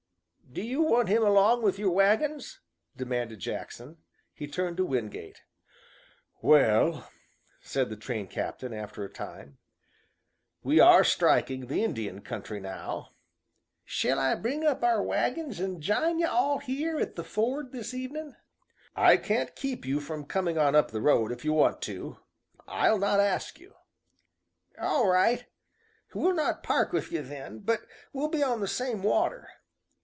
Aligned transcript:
"Do 0.53 0.61
you 0.61 0.81
want 0.81 1.07
him 1.07 1.23
along 1.23 1.61
with 1.61 1.79
your 1.79 1.91
wagons?" 1.91 2.59
demanded 2.97 3.39
Jackson. 3.39 3.99
He 4.33 4.47
turned 4.47 4.75
to 4.75 4.85
Wingate. 4.85 5.43
"Well," 6.41 7.09
said 7.61 7.89
the 7.89 7.95
train 7.95 8.27
captain 8.27 8.73
after 8.73 9.05
a 9.05 9.09
time, 9.13 9.59
"we 10.61 10.81
are 10.81 11.05
striking 11.05 11.67
the 11.67 11.85
Indian 11.85 12.19
country 12.19 12.59
now." 12.59 13.13
"Shall 13.85 14.19
I 14.19 14.35
bring 14.35 14.65
up 14.65 14.83
our 14.83 15.01
wagons 15.01 15.61
an' 15.61 15.79
jine 15.79 16.19
ye 16.19 16.25
all 16.25 16.57
here 16.57 16.99
at 16.99 17.15
the 17.15 17.23
ford 17.23 17.71
this 17.71 17.93
evenin'?" 17.93 18.35
"I 18.93 19.15
can't 19.15 19.55
keep 19.55 19.85
you 19.85 20.01
from 20.01 20.25
coming 20.25 20.57
on 20.57 20.75
up 20.75 20.91
the 20.91 20.99
road 20.99 21.31
if 21.31 21.45
you 21.45 21.53
want 21.53 21.81
to. 21.83 22.17
I'll 22.67 22.99
not 22.99 23.21
ask 23.21 23.57
you." 23.57 23.75
"All 24.77 25.07
right! 25.07 25.45
We'll 26.13 26.33
not 26.35 26.61
park 26.61 26.91
with 26.91 27.09
ye 27.09 27.19
then. 27.21 27.59
But 27.59 27.87
we'll 28.11 28.27
be 28.27 28.43
on 28.43 28.59
the 28.59 28.67
same 28.67 29.01
water. 29.01 29.47